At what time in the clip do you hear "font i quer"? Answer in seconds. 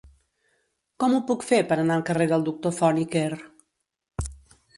2.79-3.29